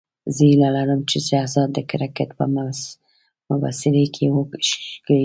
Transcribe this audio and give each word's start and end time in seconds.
زه 0.33 0.41
هیله 0.49 0.69
لرم 0.75 1.01
چې 1.09 1.17
شهزاد 1.27 1.69
د 1.73 1.79
کرکټ 1.89 2.29
په 2.39 2.45
مبصرۍ 3.61 4.05
کې 4.15 4.25
وښکلېږي. 4.35 5.17